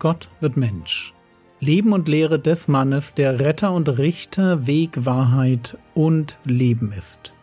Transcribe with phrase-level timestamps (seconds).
[0.00, 1.14] Gott wird Mensch.
[1.60, 7.34] Leben und Lehre des Mannes, der Retter und Richter, Weg, Wahrheit und Leben ist.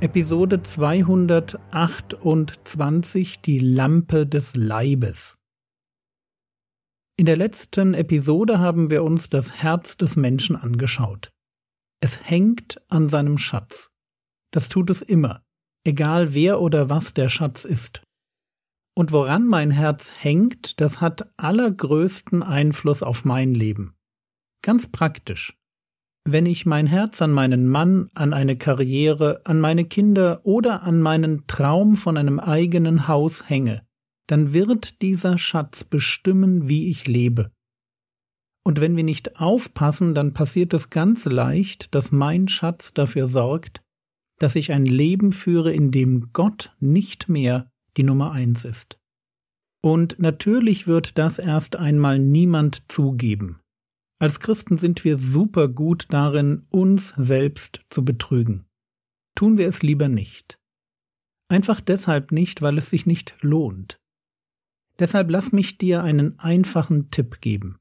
[0.00, 5.36] Episode 228 Die Lampe des Leibes
[7.18, 11.30] In der letzten Episode haben wir uns das Herz des Menschen angeschaut.
[12.00, 13.90] Es hängt an seinem Schatz.
[14.52, 15.42] Das tut es immer,
[15.84, 18.02] egal wer oder was der Schatz ist.
[18.94, 23.94] Und woran mein Herz hängt, das hat allergrößten Einfluss auf mein Leben.
[24.62, 25.56] Ganz praktisch.
[26.24, 31.00] Wenn ich mein Herz an meinen Mann, an eine Karriere, an meine Kinder oder an
[31.00, 33.86] meinen Traum von einem eigenen Haus hänge,
[34.26, 37.50] dann wird dieser Schatz bestimmen, wie ich lebe.
[38.68, 43.80] Und wenn wir nicht aufpassen, dann passiert es ganz leicht, dass mein Schatz dafür sorgt,
[44.38, 48.98] dass ich ein Leben führe, in dem Gott nicht mehr die Nummer eins ist.
[49.80, 53.58] Und natürlich wird das erst einmal niemand zugeben.
[54.18, 58.66] Als Christen sind wir super gut darin, uns selbst zu betrügen.
[59.34, 60.58] Tun wir es lieber nicht.
[61.48, 63.98] Einfach deshalb nicht, weil es sich nicht lohnt.
[64.98, 67.78] Deshalb lass mich dir einen einfachen Tipp geben.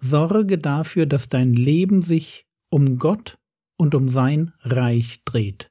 [0.00, 3.38] Sorge dafür, dass dein Leben sich um Gott
[3.76, 5.70] und um sein Reich dreht.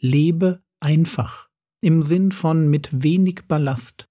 [0.00, 1.48] Lebe einfach,
[1.80, 4.08] im Sinn von mit wenig Ballast,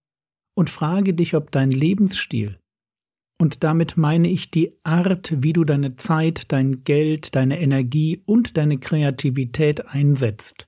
[0.55, 2.59] und frage dich, ob dein Lebensstil,
[3.39, 8.57] und damit meine ich die Art, wie du deine Zeit, dein Geld, deine Energie und
[8.57, 10.67] deine Kreativität einsetzt.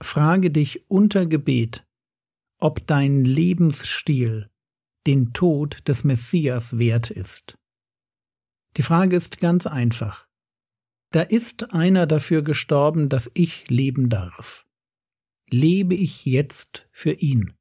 [0.00, 1.86] Frage dich unter Gebet,
[2.60, 4.50] ob dein Lebensstil
[5.06, 7.56] den Tod des Messias wert ist.
[8.76, 10.26] Die Frage ist ganz einfach.
[11.12, 14.66] Da ist einer dafür gestorben, dass ich leben darf.
[15.48, 17.54] Lebe ich jetzt für ihn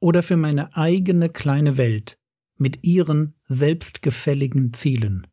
[0.00, 2.18] oder für meine eigene kleine Welt
[2.56, 5.26] mit ihren selbstgefälligen Zielen?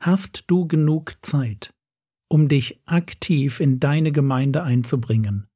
[0.00, 1.72] Hast du genug Zeit,
[2.28, 5.48] um dich aktiv in deine Gemeinde einzubringen,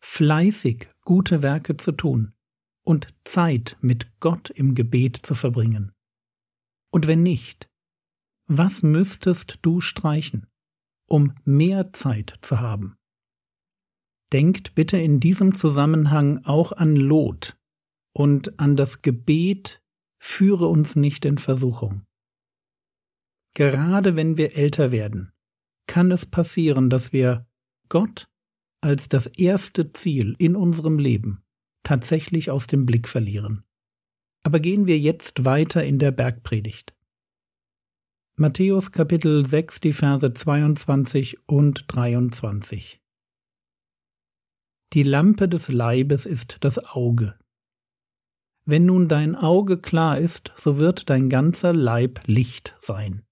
[0.00, 2.34] fleißig gute Werke zu tun
[2.84, 5.92] und Zeit mit Gott im Gebet zu verbringen?
[6.90, 7.70] Und wenn nicht,
[8.46, 10.46] was müsstest du streichen,
[11.08, 12.96] um mehr Zeit zu haben?
[14.32, 17.56] Denkt bitte in diesem Zusammenhang auch an Lot
[18.12, 19.82] und an das Gebet,
[20.18, 22.06] führe uns nicht in Versuchung.
[23.54, 25.32] Gerade wenn wir älter werden,
[25.86, 27.46] kann es passieren, dass wir
[27.88, 28.28] Gott
[28.80, 31.42] als das erste Ziel in unserem Leben
[31.82, 33.64] tatsächlich aus dem Blick verlieren.
[34.42, 36.95] Aber gehen wir jetzt weiter in der Bergpredigt.
[38.38, 43.00] Matthäus Kapitel 6, die Verse 22 und 23.
[44.92, 47.38] Die Lampe des Leibes ist das Auge.
[48.66, 53.24] Wenn nun dein Auge klar ist, so wird dein ganzer Leib Licht sein.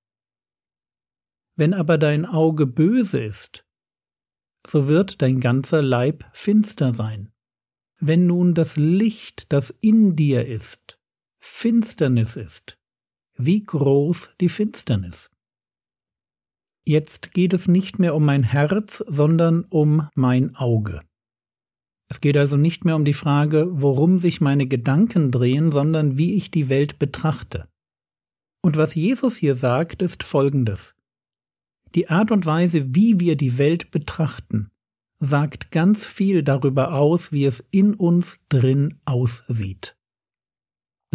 [1.54, 3.66] Wenn aber dein Auge böse ist,
[4.66, 7.31] so wird dein ganzer Leib finster sein.
[8.00, 10.98] Wenn nun das Licht, das in dir ist,
[11.41, 12.78] Finsternis ist,
[13.37, 15.31] wie groß die Finsternis.
[16.87, 21.00] Jetzt geht es nicht mehr um mein Herz, sondern um mein Auge.
[22.09, 26.34] Es geht also nicht mehr um die Frage, worum sich meine Gedanken drehen, sondern wie
[26.34, 27.69] ich die Welt betrachte.
[28.62, 30.94] Und was Jesus hier sagt, ist Folgendes.
[31.94, 34.71] Die Art und Weise, wie wir die Welt betrachten,
[35.19, 39.97] sagt ganz viel darüber aus, wie es in uns drin aussieht.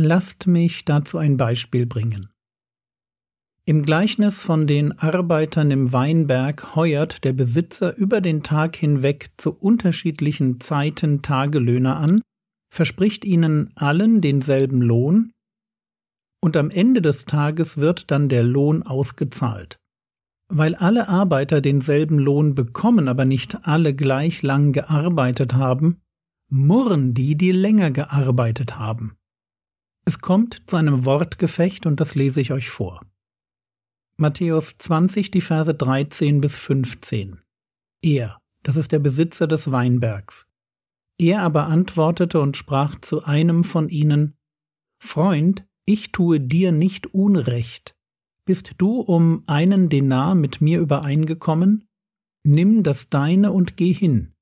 [0.02, 2.30] Lasst mich dazu ein Beispiel bringen.
[3.66, 9.52] Im Gleichnis von den Arbeitern im Weinberg heuert der Besitzer über den Tag hinweg zu
[9.52, 12.22] unterschiedlichen Zeiten Tagelöhner an,
[12.74, 15.34] verspricht ihnen allen denselben Lohn,
[16.42, 19.76] und am Ende des Tages wird dann der Lohn ausgezahlt.
[20.48, 26.00] Weil alle Arbeiter denselben Lohn bekommen, aber nicht alle gleich lang gearbeitet haben,
[26.50, 29.19] murren die, die länger gearbeitet haben.
[30.06, 33.02] Es kommt zu einem Wortgefecht und das lese ich euch vor.
[34.18, 37.40] Matthäus 20, die Verse 13 bis 15.
[38.02, 40.48] Er, das ist der Besitzer des Weinbergs.
[41.18, 44.36] Er aber antwortete und sprach zu einem von ihnen,
[45.00, 47.96] Freund, ich tue dir nicht Unrecht.
[48.46, 51.88] Bist du um einen Denar mit mir übereingekommen?
[52.44, 54.34] Nimm das deine und geh hin.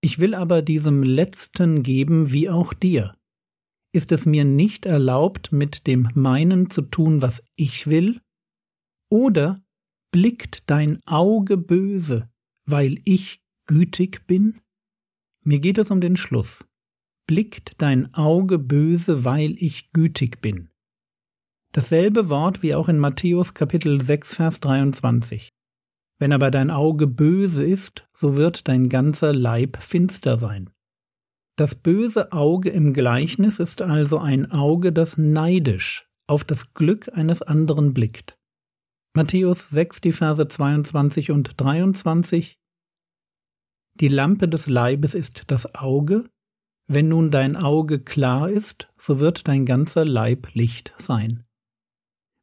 [0.00, 3.17] Ich will aber diesem Letzten geben wie auch dir
[3.92, 8.20] ist es mir nicht erlaubt, mit dem meinen zu tun, was ich will?
[9.10, 9.60] Oder
[10.10, 12.30] Blickt dein Auge böse,
[12.64, 14.58] weil ich gütig bin?
[15.44, 16.66] Mir geht es um den Schluss.
[17.26, 20.70] Blickt dein Auge böse, weil ich gütig bin.
[21.72, 25.50] Dasselbe Wort wie auch in Matthäus Kapitel 6 Vers 23.
[26.18, 30.70] Wenn aber dein Auge böse ist, so wird dein ganzer Leib finster sein.
[31.58, 37.42] Das böse Auge im Gleichnis ist also ein Auge, das neidisch auf das Glück eines
[37.42, 38.38] anderen blickt.
[39.12, 42.60] Matthäus 6, die Verse 22 und 23
[43.94, 46.30] Die Lampe des Leibes ist das Auge,
[46.86, 51.42] wenn nun dein Auge klar ist, so wird dein ganzer Leib Licht sein.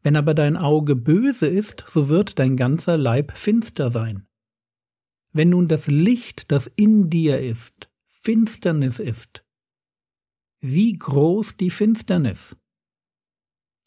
[0.04, 4.28] Wenn aber dein Auge böse ist, so wird dein ganzer Leib finster sein.
[5.32, 7.90] Wenn nun das Licht, das in dir ist,
[8.26, 9.46] Finsternis ist,
[10.60, 12.56] wie groß die Finsternis.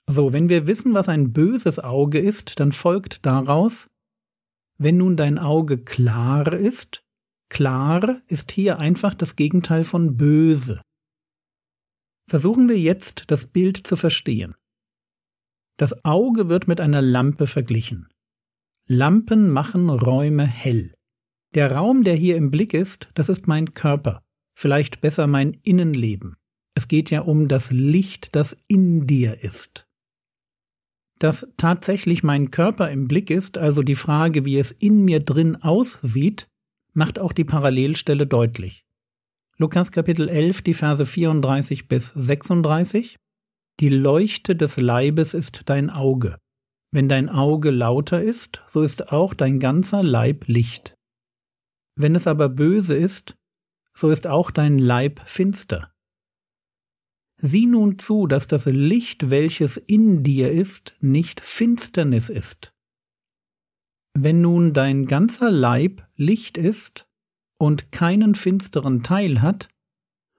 [0.08, 3.88] So, wenn wir wissen, was ein böses Auge ist, dann folgt daraus,
[4.78, 7.02] wenn nun dein Auge klar ist,
[7.48, 10.82] klar ist hier einfach das Gegenteil von böse.
[12.30, 14.54] Versuchen wir jetzt das Bild zu verstehen.
[15.78, 18.06] Das Auge wird mit einer Lampe verglichen.
[18.86, 20.94] Lampen machen Räume hell.
[21.54, 24.22] Der Raum, der hier im Blick ist, das ist mein Körper,
[24.58, 26.34] vielleicht besser mein Innenleben.
[26.74, 29.86] Es geht ja um das Licht, das in dir ist.
[31.18, 35.56] Dass tatsächlich mein Körper im Blick ist, also die Frage, wie es in mir drin
[35.56, 36.48] aussieht,
[36.92, 38.84] macht auch die Parallelstelle deutlich.
[39.58, 43.16] Lukas Kapitel 11, die Verse 34 bis 36
[43.80, 46.38] die Leuchte des Leibes ist dein Auge.
[46.90, 50.94] Wenn dein Auge lauter ist, so ist auch dein ganzer Leib Licht.
[51.94, 53.36] Wenn es aber böse ist,
[53.98, 55.92] so ist auch dein Leib finster.
[57.40, 62.72] Sieh nun zu, dass das Licht, welches in dir ist, nicht Finsternis ist.
[64.14, 67.08] Wenn nun dein ganzer Leib Licht ist
[67.58, 69.68] und keinen finsteren Teil hat,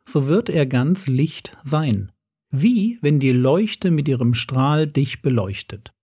[0.05, 2.11] so wird er ganz Licht sein
[2.51, 5.93] wie wenn die Leuchte mit ihrem Strahl dich beleuchtet.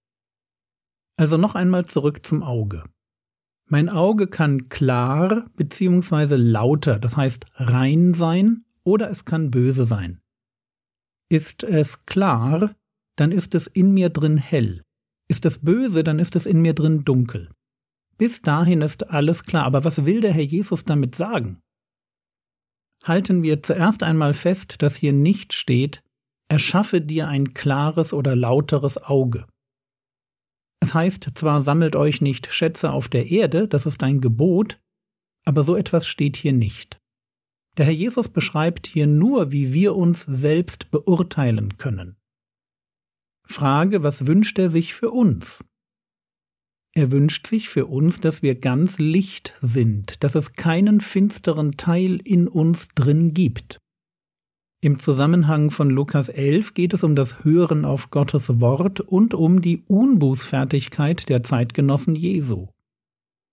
[1.16, 2.84] Also noch einmal zurück zum Auge.
[3.68, 6.36] Mein Auge kann klar bzw.
[6.36, 10.20] lauter, das heißt rein sein, oder es kann böse sein.
[11.28, 12.76] Ist es klar,
[13.16, 14.82] dann ist es in mir drin hell.
[15.28, 17.50] Ist es böse, dann ist es in mir drin dunkel.
[18.18, 21.60] Bis dahin ist alles klar, aber was will der Herr Jesus damit sagen?
[23.02, 26.02] Halten wir zuerst einmal fest, dass hier nicht steht,
[26.48, 29.46] erschaffe dir ein klares oder lauteres Auge.
[30.80, 34.80] Es heißt zwar, sammelt euch nicht Schätze auf der Erde, das ist ein Gebot,
[35.44, 36.98] aber so etwas steht hier nicht.
[37.76, 42.16] Der Herr Jesus beschreibt hier nur, wie wir uns selbst beurteilen können.
[43.46, 45.64] Frage, was wünscht er sich für uns?
[46.94, 52.20] Er wünscht sich für uns, dass wir ganz Licht sind, dass es keinen finsteren Teil
[52.24, 53.78] in uns drin gibt.
[54.82, 59.62] Im Zusammenhang von Lukas 11 geht es um das Hören auf Gottes Wort und um
[59.62, 62.68] die Unbußfertigkeit der Zeitgenossen Jesu.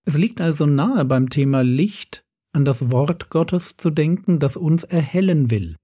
[0.04, 4.84] Es liegt also nahe beim Thema Licht an das Wort Gottes zu denken, das uns
[4.84, 5.76] erhellen will.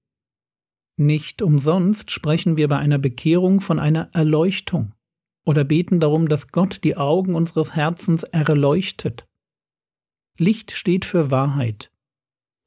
[0.97, 4.93] Nicht umsonst sprechen wir bei einer Bekehrung von einer Erleuchtung
[5.43, 9.25] oder beten darum, dass Gott die Augen unseres Herzens erleuchtet.
[10.37, 11.90] Licht steht für Wahrheit,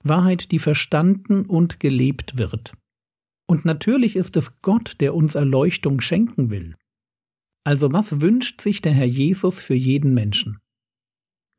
[0.05, 2.75] Wahrheit, die verstanden und gelebt wird.
[3.47, 6.77] Und natürlich ist es Gott, der uns Erleuchtung schenken will.
[7.65, 10.59] Also was wünscht sich der Herr Jesus für jeden Menschen?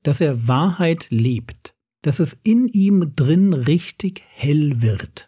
[0.04, 5.28] Dass er Wahrheit lebt, dass es in ihm drin richtig hell wird.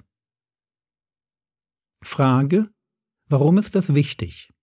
[2.04, 2.70] Frage,
[3.28, 4.54] warum ist das wichtig?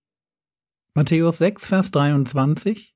[0.95, 2.94] Matthäus 6, Vers 23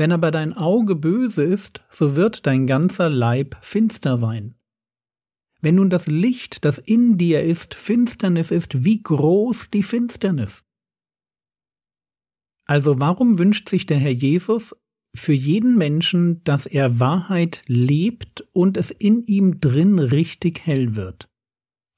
[0.00, 4.54] wenn aber dein Auge böse ist, so wird dein ganzer Leib finster sein.
[5.60, 10.64] Wenn nun das Licht, das in dir ist, Finsternis ist, wie groß die Finsternis?
[12.64, 14.74] Also warum wünscht sich der Herr Jesus
[15.14, 21.28] für jeden Menschen, dass er Wahrheit lebt und es in ihm drin richtig hell wird?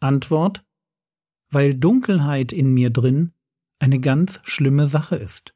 [0.00, 0.64] Antwort
[1.52, 3.30] Weil Dunkelheit in mir drin
[3.78, 5.54] eine ganz schlimme Sache ist.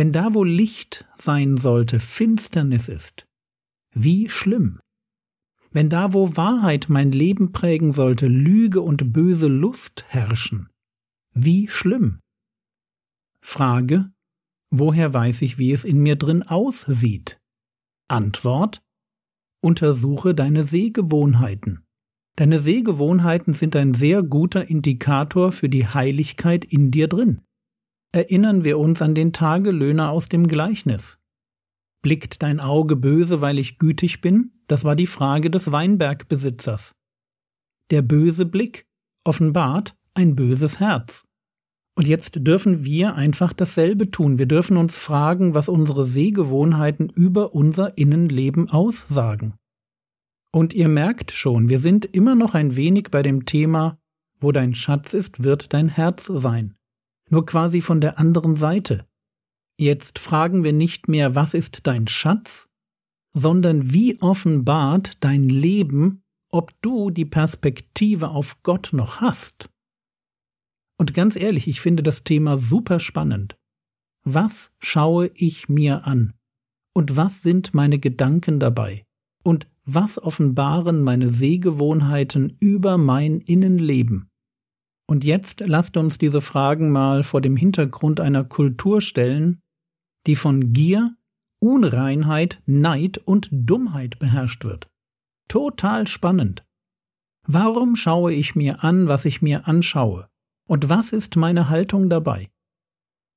[0.00, 3.26] Wenn da, wo Licht sein sollte, Finsternis ist,
[3.94, 4.80] wie schlimm.
[5.72, 10.70] Wenn da, wo Wahrheit mein Leben prägen sollte, Lüge und böse Lust herrschen,
[11.34, 12.20] wie schlimm.
[13.42, 14.10] Frage,
[14.70, 17.38] woher weiß ich, wie es in mir drin aussieht?
[18.08, 18.80] Antwort,
[19.62, 21.84] untersuche deine Sehgewohnheiten.
[22.36, 27.42] Deine Sehgewohnheiten sind ein sehr guter Indikator für die Heiligkeit in dir drin.
[28.12, 31.18] Erinnern wir uns an den Tagelöhner aus dem Gleichnis.
[32.02, 34.52] Blickt dein Auge böse, weil ich gütig bin?
[34.66, 36.94] Das war die Frage des Weinbergbesitzers.
[37.90, 38.86] Der böse Blick
[39.24, 41.24] offenbart ein böses Herz.
[41.96, 44.38] Und jetzt dürfen wir einfach dasselbe tun.
[44.38, 49.54] Wir dürfen uns fragen, was unsere Sehgewohnheiten über unser Innenleben aussagen.
[50.52, 53.98] Und ihr merkt schon, wir sind immer noch ein wenig bei dem Thema,
[54.40, 56.74] wo dein Schatz ist, wird dein Herz sein.
[57.30, 59.06] Nur quasi von der anderen Seite.
[59.78, 62.68] Jetzt fragen wir nicht mehr, was ist dein Schatz,
[63.32, 69.70] sondern wie offenbart dein Leben, ob du die Perspektive auf Gott noch hast.
[70.98, 73.56] Und ganz ehrlich, ich finde das Thema super spannend.
[74.24, 76.34] Was schaue ich mir an?
[76.92, 79.04] Und was sind meine Gedanken dabei?
[79.42, 84.29] Und was offenbaren meine Sehgewohnheiten über mein Innenleben?
[85.10, 89.60] Und jetzt lasst uns diese Fragen mal vor dem Hintergrund einer Kultur stellen,
[90.28, 91.16] die von Gier,
[91.58, 94.88] Unreinheit, Neid und Dummheit beherrscht wird.
[95.48, 96.64] Total spannend.
[97.44, 100.28] Warum schaue ich mir an, was ich mir anschaue?
[100.68, 102.48] Und was ist meine Haltung dabei?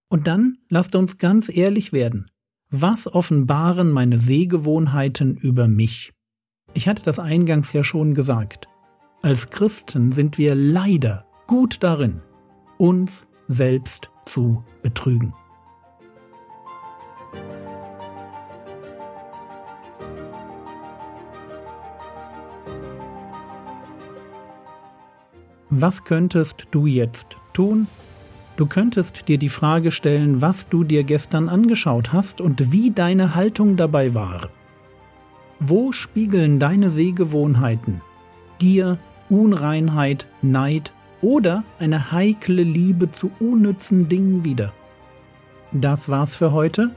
[0.09, 2.29] Und dann lasst uns ganz ehrlich werden.
[2.69, 6.13] Was offenbaren meine Sehgewohnheiten über mich?
[6.75, 8.67] Ich hatte das eingangs ja schon gesagt.
[9.23, 12.21] Als Christen sind wir leider gut darin,
[12.77, 15.33] uns selbst zu betrügen.
[25.69, 27.87] Was könntest du jetzt tun?
[28.57, 33.33] Du könntest dir die Frage stellen, was du dir gestern angeschaut hast und wie deine
[33.33, 34.49] Haltung dabei war.
[35.59, 38.01] Wo spiegeln deine Sehgewohnheiten
[38.59, 44.73] Gier, Unreinheit, Neid oder eine heikle Liebe zu unnützen Dingen wider?
[45.71, 46.91] Das war's für heute.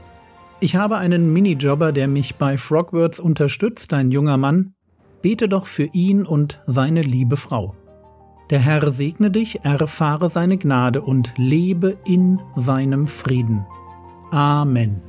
[0.59, 4.73] Ich habe einen Minijobber, der mich bei Frogwords unterstützt, ein junger Mann.
[5.21, 7.75] Bete doch für ihn und seine liebe Frau.
[8.49, 13.65] Der Herr segne dich, erfahre seine Gnade und lebe in seinem Frieden.
[14.31, 15.01] Amen.